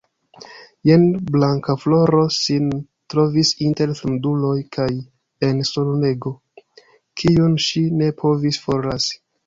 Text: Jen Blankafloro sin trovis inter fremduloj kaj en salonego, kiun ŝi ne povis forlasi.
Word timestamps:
Jen 0.89 1.03
Blankafloro 1.35 2.21
sin 2.37 2.71
trovis 3.15 3.53
inter 3.67 3.95
fremduloj 4.01 4.57
kaj 4.79 4.89
en 5.51 5.65
salonego, 5.75 6.37
kiun 7.23 7.59
ŝi 7.69 7.89
ne 8.03 8.15
povis 8.25 8.65
forlasi. 8.69 9.27